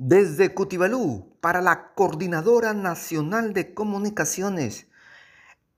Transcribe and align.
Desde 0.00 0.54
Cutibalú, 0.54 1.36
para 1.40 1.60
la 1.60 1.92
Coordinadora 1.94 2.72
Nacional 2.72 3.52
de 3.52 3.74
Comunicaciones. 3.74 4.86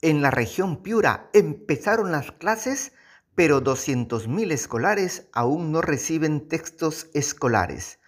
En 0.03 0.21
la 0.21 0.31
región 0.31 0.83
Piura 0.83 1.31
empezaron 1.33 2.12
las 2.12 2.30
clases, 2.30 2.93
pero 3.35 3.64
200.000 3.64 4.53
escolares 4.53 5.27
aún 5.33 5.72
no 5.72 5.80
reciben 5.80 6.48
textos 6.48 7.09
escolares. 7.14 7.98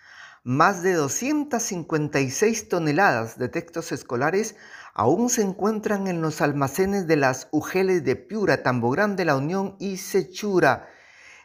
Más 0.45 0.83
de 0.83 0.93
256 0.93 2.69
toneladas 2.69 3.38
de 3.38 3.49
textos 3.49 3.90
escolares 3.90 4.54
aún 4.92 5.31
se 5.31 5.40
encuentran 5.40 6.08
en 6.08 6.21
los 6.21 6.42
almacenes 6.42 7.06
de 7.06 7.17
las 7.17 7.49
UGELES 7.53 8.04
de 8.04 8.17
Piura, 8.17 8.63
Tambo 8.63 8.90
Grande, 8.90 9.24
La 9.24 9.37
Unión 9.37 9.76
y 9.79 9.97
Sechura 9.97 10.90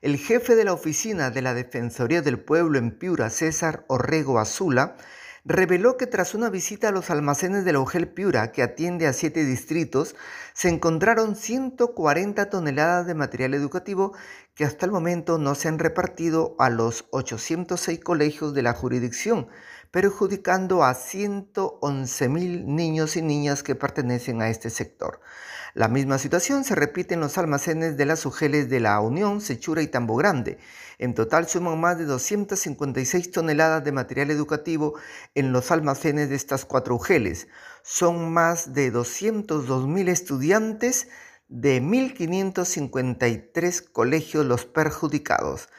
el 0.02 0.18
jefe 0.18 0.56
de 0.56 0.66
la 0.66 0.74
oficina 0.74 1.32
de 1.32 1.42
la 1.42 1.54
Defensoría 1.54 2.22
del 2.22 2.40
Pueblo 2.40 2.78
en 2.78 2.92
Piura, 2.92 3.30
César 3.30 3.84
Orrego 3.88 4.40
Azula, 4.40 4.96
reveló 5.44 5.98
que 5.98 6.08
tras 6.08 6.36
una 6.36 6.50
visita 6.50 6.90
a 6.90 6.92
los 6.92 7.10
almacenes 7.10 7.64
de 7.64 7.74
la 7.74 7.80
UGEL 7.80 8.10
Piura, 8.10 8.52
que 8.52 8.62
atiende 8.62 9.08
a 9.08 9.14
siete 9.14 9.46
distritos, 9.46 10.16
se 10.54 10.70
encontraron 10.70 11.36
140 11.36 12.50
toneladas 12.50 13.08
de 13.08 13.16
material 13.16 13.54
educativo 13.54 14.14
que 14.58 14.66
hasta 14.66 14.88
el 14.88 14.92
momento 14.92 15.38
no 15.38 15.54
se 15.54 15.68
han 15.68 15.78
repartido 15.78 16.56
a 16.58 16.72
los 16.72 17.06
806 17.12 18.00
colegios 18.00 18.56
de 18.56 18.64
la 18.64 18.74
jurisdicción, 18.74 19.48
perjudicando 19.92 20.84
a 20.84 20.96
111 20.96 22.30
mil 22.30 22.76
niños 22.76 23.16
y 23.18 23.22
niñas 23.22 23.62
que 23.62 23.76
pertenecen 23.76 24.42
a 24.42 24.50
este 24.50 24.72
sector. 24.72 25.22
La 25.76 25.88
misma 25.88 26.18
situación 26.18 26.64
se 26.64 26.74
repite 26.74 27.14
en 27.14 27.20
los 27.20 27.38
almacenes 27.38 27.98
de 27.98 28.06
las 28.08 28.26
UGELES 28.26 28.68
de 28.68 28.80
la 28.80 29.00
Unión, 29.00 29.42
Sechura 29.42 29.84
y 29.84 29.88
Tambo 29.88 30.16
Grande. 30.16 30.58
En 30.98 31.14
total 31.14 31.48
suman 31.48 31.80
más 31.80 32.00
de 32.00 32.06
256 32.06 33.30
toneladas 33.30 33.84
de 33.84 33.92
material 33.92 34.32
educativo 34.32 34.96
en 35.36 35.52
los 35.52 35.70
almacenes 35.70 36.30
de 36.30 36.36
estas 36.36 36.66
cuatro 36.66 36.96
UGELES. 36.96 37.48
Son 37.84 38.34
más 38.34 38.74
de 38.74 38.90
202 38.90 39.88
mil 39.88 40.10
estudiantes 40.10 41.10
de 41.48 41.82
1.553 41.82 43.92
colegios 43.92 44.46
los 44.46 44.66
perjudicados. 44.66 45.70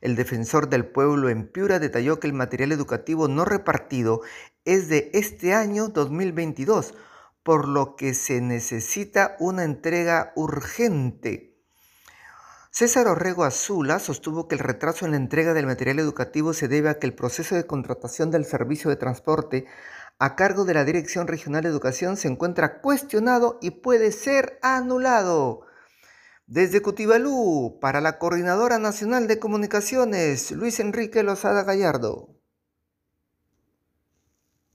El 0.00 0.16
defensor 0.16 0.68
del 0.68 0.86
pueblo 0.86 1.28
en 1.30 1.48
Piura 1.48 1.78
detalló 1.78 2.18
que 2.20 2.26
el 2.26 2.34
material 2.34 2.72
educativo 2.72 3.28
no 3.28 3.44
repartido 3.44 4.22
es 4.64 4.88
de 4.88 5.10
este 5.14 5.54
año 5.54 5.88
2022, 5.88 6.94
por 7.42 7.68
lo 7.68 7.96
que 7.96 8.14
se 8.14 8.40
necesita 8.40 9.36
una 9.38 9.64
entrega 9.64 10.32
urgente. 10.36 11.50
César 12.70 13.06
Orrego 13.06 13.44
Azula 13.44 14.00
sostuvo 14.00 14.48
que 14.48 14.56
el 14.56 14.58
retraso 14.58 15.04
en 15.04 15.12
la 15.12 15.16
entrega 15.16 15.54
del 15.54 15.66
material 15.66 16.00
educativo 16.00 16.54
se 16.54 16.66
debe 16.66 16.88
a 16.88 16.98
que 16.98 17.06
el 17.06 17.14
proceso 17.14 17.54
de 17.54 17.66
contratación 17.66 18.32
del 18.32 18.44
servicio 18.44 18.90
de 18.90 18.96
transporte 18.96 19.66
a 20.18 20.36
cargo 20.36 20.64
de 20.64 20.74
la 20.74 20.84
Dirección 20.84 21.26
Regional 21.26 21.62
de 21.62 21.68
Educación 21.68 22.16
se 22.16 22.28
encuentra 22.28 22.80
cuestionado 22.80 23.58
y 23.60 23.70
puede 23.70 24.12
ser 24.12 24.58
anulado. 24.62 25.62
Desde 26.46 26.82
Cutibalú, 26.82 27.78
para 27.80 28.00
la 28.00 28.18
Coordinadora 28.18 28.78
Nacional 28.78 29.26
de 29.26 29.38
Comunicaciones, 29.38 30.50
Luis 30.52 30.78
Enrique 30.78 31.22
Lozada 31.22 31.64
Gallardo. 31.64 32.33